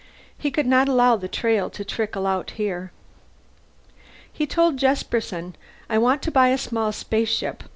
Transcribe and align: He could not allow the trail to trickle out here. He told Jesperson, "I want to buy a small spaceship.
He 0.35 0.49
could 0.49 0.65
not 0.65 0.89
allow 0.89 1.15
the 1.15 1.27
trail 1.27 1.69
to 1.69 1.85
trickle 1.85 2.25
out 2.25 2.49
here. 2.57 2.91
He 4.33 4.47
told 4.47 4.77
Jesperson, 4.79 5.53
"I 5.91 5.99
want 5.99 6.23
to 6.23 6.31
buy 6.31 6.47
a 6.47 6.57
small 6.57 6.91
spaceship. 6.91 7.63